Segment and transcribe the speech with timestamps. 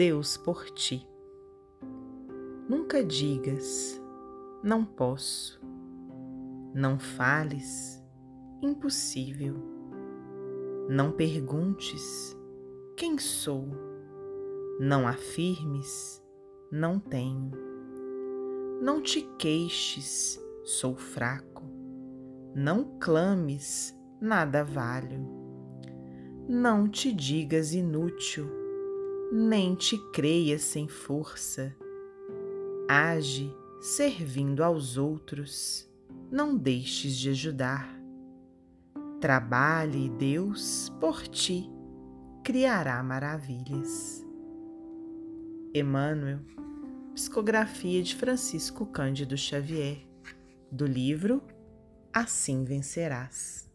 [0.00, 1.06] Deus por ti.
[2.66, 4.02] Nunca digas,
[4.64, 5.60] não posso.
[6.74, 8.02] Não fales,
[8.62, 9.56] impossível.
[10.88, 12.34] Não perguntes,
[12.96, 13.68] quem sou?
[14.80, 16.24] Não afirmes,
[16.72, 17.50] não tenho.
[18.80, 21.64] Não te queixes, sou fraco.
[22.54, 25.28] Não clames, nada valho.
[26.48, 28.60] Não te digas inútil,
[29.30, 31.74] nem te creias sem força.
[32.88, 35.88] Age servindo aos outros,
[36.30, 37.88] não deixes de ajudar.
[39.20, 41.70] Trabalhe Deus por ti
[42.42, 44.26] criará maravilhas.
[45.72, 46.40] Emmanuel,
[47.14, 50.04] psicografia de Francisco Cândido Xavier,
[50.72, 51.42] do livro
[52.12, 53.69] Assim Vencerás.